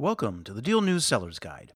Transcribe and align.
Welcome 0.00 0.44
to 0.44 0.54
the 0.54 0.62
DealNews 0.62 1.02
Seller's 1.02 1.38
Guide. 1.38 1.74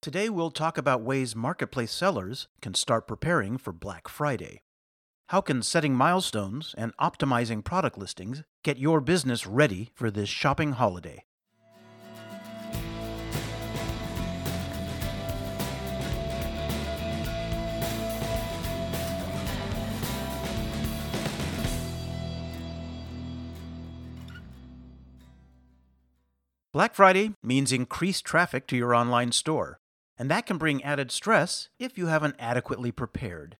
Today 0.00 0.28
we'll 0.28 0.52
talk 0.52 0.78
about 0.78 1.02
ways 1.02 1.34
marketplace 1.34 1.90
sellers 1.90 2.46
can 2.62 2.74
start 2.74 3.08
preparing 3.08 3.58
for 3.58 3.72
Black 3.72 4.06
Friday. 4.06 4.62
How 5.30 5.40
can 5.40 5.64
setting 5.64 5.92
milestones 5.92 6.76
and 6.78 6.96
optimizing 6.98 7.64
product 7.64 7.98
listings 7.98 8.44
get 8.62 8.78
your 8.78 9.00
business 9.00 9.48
ready 9.48 9.90
for 9.96 10.12
this 10.12 10.28
shopping 10.28 10.74
holiday? 10.74 11.24
Black 26.76 26.94
Friday 26.94 27.32
means 27.42 27.72
increased 27.72 28.26
traffic 28.26 28.66
to 28.66 28.76
your 28.76 28.94
online 28.94 29.32
store, 29.32 29.80
and 30.18 30.30
that 30.30 30.44
can 30.44 30.58
bring 30.58 30.84
added 30.84 31.10
stress 31.10 31.70
if 31.78 31.96
you 31.96 32.08
haven't 32.08 32.36
adequately 32.38 32.92
prepared. 32.92 33.56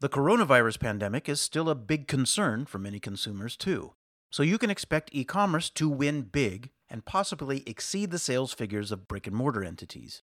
The 0.00 0.08
coronavirus 0.08 0.80
pandemic 0.80 1.28
is 1.28 1.40
still 1.40 1.70
a 1.70 1.76
big 1.76 2.08
concern 2.08 2.66
for 2.66 2.80
many 2.80 2.98
consumers, 2.98 3.56
too, 3.56 3.92
so 4.32 4.42
you 4.42 4.58
can 4.58 4.68
expect 4.68 5.10
e 5.12 5.22
commerce 5.22 5.70
to 5.70 5.88
win 5.88 6.22
big 6.22 6.70
and 6.90 7.04
possibly 7.04 7.62
exceed 7.68 8.10
the 8.10 8.18
sales 8.18 8.52
figures 8.52 8.90
of 8.90 9.06
brick 9.06 9.28
and 9.28 9.36
mortar 9.36 9.62
entities. 9.62 10.24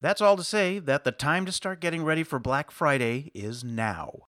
That's 0.00 0.20
all 0.20 0.36
to 0.36 0.44
say 0.44 0.78
that 0.78 1.02
the 1.02 1.10
time 1.10 1.46
to 1.46 1.50
start 1.50 1.80
getting 1.80 2.04
ready 2.04 2.22
for 2.22 2.38
Black 2.38 2.70
Friday 2.70 3.32
is 3.34 3.64
now. 3.64 4.28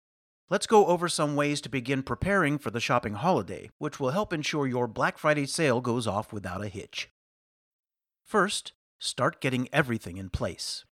Let's 0.50 0.66
go 0.66 0.86
over 0.86 1.08
some 1.08 1.36
ways 1.36 1.62
to 1.62 1.70
begin 1.70 2.02
preparing 2.02 2.58
for 2.58 2.70
the 2.70 2.80
shopping 2.80 3.14
holiday, 3.14 3.70
which 3.78 3.98
will 3.98 4.10
help 4.10 4.30
ensure 4.30 4.66
your 4.66 4.86
Black 4.86 5.16
Friday 5.16 5.46
sale 5.46 5.80
goes 5.80 6.06
off 6.06 6.34
without 6.34 6.62
a 6.62 6.68
hitch. 6.68 7.08
First, 8.22 8.72
start 8.98 9.40
getting 9.40 9.68
everything 9.72 10.18
in 10.18 10.28
place. 10.28 10.84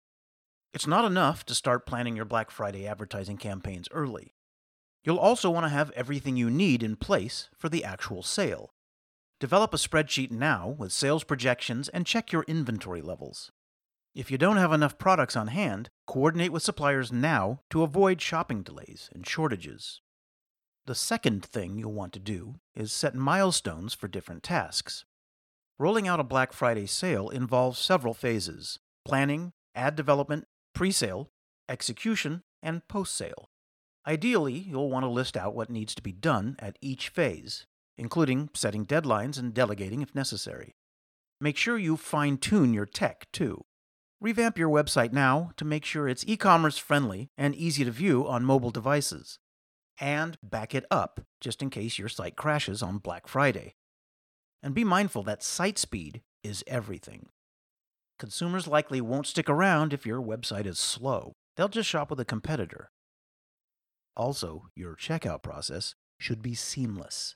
It's 0.73 0.87
not 0.87 1.05
enough 1.05 1.45
to 1.47 1.55
start 1.55 1.85
planning 1.85 2.17
your 2.17 2.25
Black 2.25 2.51
Friday 2.51 2.87
advertising 2.87 3.37
campaigns 3.37 3.89
early. 3.93 4.33
You'll 5.05 5.19
also 5.19 5.51
want 5.51 5.67
to 5.67 5.71
have 5.71 5.91
everything 5.91 6.37
you 6.37 6.49
need 6.49 6.83
in 6.83 6.97
place 6.97 7.51
for 7.59 7.69
the 7.69 7.85
actual 7.85 8.23
sale. 8.23 8.73
Develop 9.39 9.75
a 9.75 9.77
spreadsheet 9.77 10.31
now 10.31 10.75
with 10.79 10.93
sales 10.93 11.25
projections 11.25 11.91
and 11.91 12.07
check 12.07 12.33
your 12.33 12.45
inventory 12.45 13.03
levels. 13.03 13.53
If 14.15 14.31
you 14.31 14.37
don't 14.37 14.59
have 14.59 14.75
enough 14.75 14.99
products 14.99 15.37
on 15.37 15.47
hand, 15.47 15.89
coordinate 16.07 16.53
with 16.53 16.63
suppliers 16.63 17.11
now 17.11 17.61
to 17.71 17.83
avoid 17.83 18.21
shopping 18.21 18.63
delays 18.63 19.09
and 19.15 19.27
shortages. 19.27 20.03
The 20.85 20.95
second 20.95 21.43
thing 21.43 21.79
you'll 21.79 21.95
want 21.95 22.13
to 22.13 22.19
do 22.19 22.57
is 22.75 22.93
set 22.93 23.15
milestones 23.15 23.95
for 23.95 24.09
different 24.09 24.43
tasks. 24.43 25.07
Rolling 25.79 26.07
out 26.07 26.21
a 26.21 26.25
Black 26.25 26.53
Friday 26.53 26.85
sale 26.85 27.31
involves 27.31 27.79
several 27.79 28.13
phases 28.13 28.79
planning, 29.07 29.53
ad 29.75 29.97
development, 29.97 30.45
pre 30.75 30.91
sale, 30.91 31.31
execution, 31.67 32.43
and 32.63 32.87
post 32.89 33.17
sale. 33.17 33.49
Ideally, 34.07 34.55
you'll 34.55 34.91
want 34.91 35.05
to 35.05 35.09
list 35.09 35.39
out 35.39 35.55
what 35.55 35.71
needs 35.71 35.95
to 35.95 36.03
be 36.03 36.13
done 36.13 36.57
at 36.59 36.77
each 36.83 37.09
phase, 37.09 37.67
including 37.97 38.51
setting 38.53 38.85
deadlines 38.85 39.39
and 39.39 39.55
delegating 39.55 40.03
if 40.03 40.15
necessary. 40.15 40.75
Make 41.41 41.57
sure 41.57 41.79
you 41.79 41.97
fine 41.97 42.37
tune 42.37 42.75
your 42.75 42.87
tech, 42.87 43.27
too. 43.33 43.65
Revamp 44.23 44.57
your 44.57 44.69
website 44.69 45.13
now 45.13 45.51
to 45.57 45.65
make 45.65 45.85
sure 45.85 46.07
it's 46.07 46.25
e 46.29 46.37
commerce 46.37 46.79
friendly 46.79 47.33
and 47.37 47.57
easy 47.57 47.85
to 47.85 47.91
view 47.91 48.25
on 48.25 48.45
mobile 48.45 48.71
devices. 48.71 49.41
And 49.99 50.39
back 50.45 50.77
it 50.77 50.85
up 50.93 51.23
just 51.41 51.61
in 51.61 51.71
case 51.71 51.99
your 51.99 52.09
site 52.09 52.37
crashes 52.37 52.85
on 52.85 52.99
Black 52.99 53.27
Friday. 53.27 53.75
And 54.63 54.77
be 54.77 54.85
mindful 54.85 55.25
that 55.25 55.43
site 55.43 55.77
speed 55.77 56.23
is 56.45 56.63
everything. 56.69 57.31
Consumers 58.17 58.69
likely 58.69 59.01
won't 59.01 59.27
stick 59.27 59.51
around 59.51 59.93
if 59.93 60.07
your 60.07 60.23
website 60.23 60.67
is 60.67 60.79
slow, 60.79 61.33
they'll 61.57 61.67
just 61.67 61.89
shop 61.89 62.09
with 62.09 62.21
a 62.21 62.25
competitor. 62.25 62.93
Also, 64.17 64.69
your 64.77 64.95
checkout 64.95 65.43
process 65.43 65.97
should 66.21 66.43
be 66.43 66.55
seamless. 66.55 67.35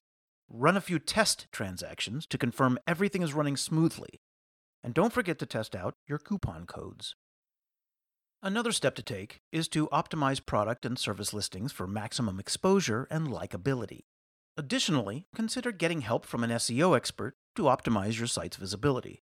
Run 0.49 0.77
a 0.77 0.81
few 0.81 1.01
test 1.01 1.49
transactions 1.51 2.29
to 2.29 2.39
confirm 2.39 2.79
everything 2.87 3.23
is 3.23 3.35
running 3.35 3.57
smoothly 3.57 4.21
and 4.87 4.95
don't 4.95 5.13
forget 5.13 5.37
to 5.41 5.47
test 5.47 5.75
out 5.75 5.97
your 6.07 6.17
coupon 6.17 6.65
codes. 6.65 7.17
Another 8.41 8.71
step 8.71 8.95
to 8.95 9.03
take 9.03 9.41
is 9.51 9.67
to 9.67 9.89
optimize 9.89 10.47
product 10.47 10.87
and 10.87 10.97
service 10.97 11.35
listings 11.35 11.73
for 11.73 11.89
maximum 11.89 12.39
exposure 12.39 13.09
and 13.11 13.27
likability. 13.27 14.05
Additionally, 14.57 15.27
consider 15.35 15.73
getting 15.73 16.03
help 16.03 16.25
from 16.25 16.45
an 16.45 16.51
SEO 16.51 16.97
expert 16.97 17.35
to 17.57 17.65
optimize 17.65 18.17
your 18.17 18.29
site's 18.29 18.59
visibility. 18.59 19.25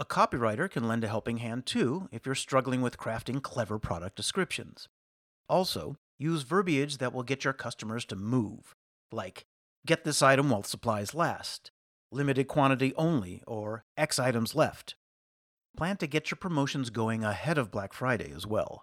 A 0.00 0.04
copywriter 0.04 0.68
can 0.68 0.88
lend 0.88 1.04
a 1.04 1.08
helping 1.08 1.36
hand 1.36 1.66
too 1.66 2.08
if 2.10 2.26
you're 2.26 2.34
struggling 2.34 2.82
with 2.82 2.98
crafting 2.98 3.40
clever 3.40 3.78
product 3.78 4.16
descriptions. 4.16 4.88
Also, 5.48 5.94
use 6.18 6.42
verbiage 6.42 6.98
that 6.98 7.12
will 7.12 7.22
get 7.22 7.44
your 7.44 7.52
customers 7.52 8.04
to 8.06 8.16
move, 8.16 8.74
like, 9.12 9.44
get 9.86 10.02
this 10.02 10.20
item 10.20 10.50
while 10.50 10.64
supplies 10.64 11.14
last, 11.14 11.70
limited 12.10 12.48
quantity 12.48 12.94
only, 12.96 13.42
or 13.46 13.84
X 13.96 14.18
items 14.18 14.54
left. 14.54 14.94
Plan 15.76 15.96
to 15.98 16.06
get 16.06 16.30
your 16.30 16.36
promotions 16.36 16.90
going 16.90 17.24
ahead 17.24 17.58
of 17.58 17.70
Black 17.70 17.92
Friday 17.92 18.32
as 18.34 18.46
well. 18.46 18.82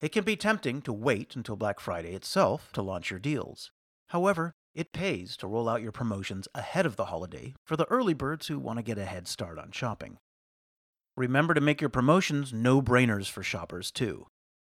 It 0.00 0.10
can 0.10 0.24
be 0.24 0.36
tempting 0.36 0.82
to 0.82 0.92
wait 0.92 1.34
until 1.34 1.56
Black 1.56 1.80
Friday 1.80 2.14
itself 2.14 2.70
to 2.72 2.82
launch 2.82 3.10
your 3.10 3.18
deals. 3.18 3.72
However, 4.08 4.54
it 4.74 4.92
pays 4.92 5.36
to 5.38 5.46
roll 5.48 5.68
out 5.68 5.82
your 5.82 5.92
promotions 5.92 6.46
ahead 6.54 6.86
of 6.86 6.96
the 6.96 7.06
holiday 7.06 7.54
for 7.64 7.76
the 7.76 7.86
early 7.90 8.14
birds 8.14 8.46
who 8.46 8.58
want 8.58 8.78
to 8.78 8.82
get 8.84 8.98
a 8.98 9.04
head 9.04 9.26
start 9.26 9.58
on 9.58 9.72
shopping. 9.72 10.18
Remember 11.16 11.52
to 11.52 11.60
make 11.60 11.80
your 11.80 11.90
promotions 11.90 12.52
no 12.52 12.80
brainers 12.80 13.28
for 13.28 13.42
shoppers, 13.42 13.90
too. 13.90 14.26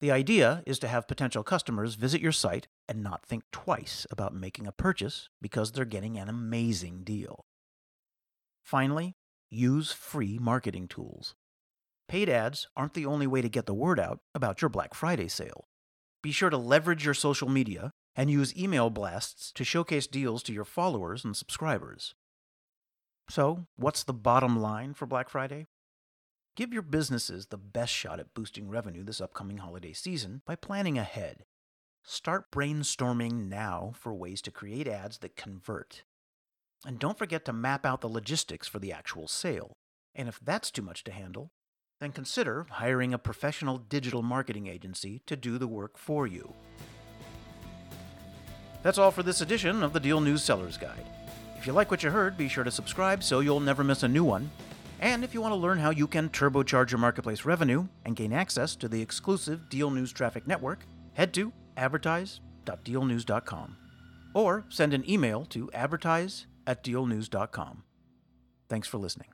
The 0.00 0.10
idea 0.10 0.64
is 0.66 0.81
to 0.81 0.88
have 0.88 1.06
potential 1.06 1.44
customers 1.44 1.94
visit 1.94 2.20
your 2.20 2.32
site 2.32 2.66
and 2.88 3.04
not 3.04 3.25
think 3.25 3.44
twice 3.53 4.04
about 4.10 4.34
making 4.34 4.66
a 4.66 4.72
purchase 4.72 5.28
because 5.41 5.70
they're 5.70 5.84
getting 5.84 6.19
an 6.19 6.28
amazing 6.28 7.04
deal. 7.04 7.44
Finally, 8.72 9.12
use 9.50 9.93
free 9.93 10.38
marketing 10.38 10.88
tools. 10.88 11.34
Paid 12.09 12.31
ads 12.31 12.69
aren't 12.75 12.94
the 12.94 13.05
only 13.05 13.27
way 13.27 13.43
to 13.43 13.50
get 13.50 13.66
the 13.66 13.75
word 13.75 14.00
out 14.00 14.21
about 14.34 14.62
your 14.62 14.71
Black 14.71 14.94
Friday 14.94 15.28
sale. 15.28 15.66
Be 16.22 16.33
sure 16.33 16.49
to 16.49 16.56
leverage 16.56 17.05
your 17.05 17.12
social 17.12 17.50
media 17.50 17.91
and 18.16 18.31
use 18.31 18.56
email 18.56 18.88
blasts 18.88 19.53
to 19.56 19.62
showcase 19.62 20.06
deals 20.06 20.43
to 20.44 20.55
your 20.55 20.65
followers 20.65 21.22
and 21.22 21.37
subscribers. 21.37 22.15
So, 23.28 23.66
what's 23.77 24.05
the 24.05 24.15
bottom 24.15 24.59
line 24.59 24.94
for 24.94 25.05
Black 25.05 25.28
Friday? 25.28 25.66
Give 26.56 26.72
your 26.72 26.81
businesses 26.81 27.49
the 27.49 27.59
best 27.59 27.93
shot 27.93 28.21
at 28.21 28.32
boosting 28.32 28.71
revenue 28.71 29.05
this 29.05 29.21
upcoming 29.21 29.59
holiday 29.59 29.93
season 29.93 30.41
by 30.47 30.56
planning 30.56 30.97
ahead. 30.97 31.44
Start 32.05 32.50
brainstorming 32.50 33.50
now 33.50 33.93
for 33.94 34.15
ways 34.15 34.41
to 34.41 34.50
create 34.50 34.88
ads 34.88 35.19
that 35.19 35.37
convert 35.37 36.05
and 36.87 36.98
don't 36.98 37.19
forget 37.19 37.44
to 37.44 37.53
map 37.53 37.87
out 37.87 38.00
the 38.00 38.09
logistics 38.09 38.69
for 38.69 38.78
the 38.78 38.93
actual 38.93 39.28
sale. 39.28 39.72
And 40.15 40.28
if 40.28 40.41
that's 40.41 40.70
too 40.70 40.82
much 40.82 41.04
to 41.04 41.12
handle, 41.12 41.53
then 42.00 42.12
consider 42.12 42.66
hiring 42.69 43.15
a 43.15 43.19
professional 43.19 43.78
digital 43.78 44.22
marketing 44.22 44.66
agency 44.66 45.22
to 45.26 45.37
do 45.37 45.59
the 45.59 45.69
work 45.69 45.97
for 45.97 46.26
you. 46.26 46.54
That's 48.82 48.98
all 48.98 49.12
for 49.12 49.22
this 49.22 49.41
edition 49.41 49.82
of 49.82 49.93
the 49.93 50.00
DealNews 50.00 50.41
Seller's 50.41 50.76
Guide. 50.76 51.06
If 51.56 51.66
you 51.66 51.72
like 51.72 51.93
what 51.93 52.03
you 52.03 52.10
heard, 52.10 52.37
be 52.37 52.48
sure 52.48 52.65
to 52.65 52.70
subscribe 52.70 53.22
so 53.22 53.38
you'll 53.38 53.60
never 53.60 53.84
miss 53.84 54.03
a 54.03 54.09
new 54.09 54.25
one. 54.25 54.50
And 54.99 55.22
if 55.22 55.34
you 55.34 55.41
want 55.41 55.53
to 55.53 55.56
learn 55.56 55.78
how 55.78 55.91
you 55.91 56.09
can 56.09 56.28
turbocharge 56.28 56.91
your 56.91 56.99
marketplace 56.99 57.44
revenue 57.44 57.87
and 58.04 58.16
gain 58.16 58.32
access 58.32 58.75
to 58.76 58.88
the 58.88 59.00
exclusive 59.00 59.69
DealNews 59.70 60.12
Traffic 60.12 60.49
Network, 60.49 60.81
head 61.12 61.32
to 61.34 61.53
advertise.dealnews.com 61.76 63.76
or 64.34 64.64
send 64.69 64.94
an 64.94 65.09
email 65.09 65.44
to 65.47 65.70
advertise 65.72 66.47
at 66.67 66.83
dealnews.com. 66.84 67.84
Thanks 68.69 68.89
for 68.89 68.99
listening. 68.99 69.28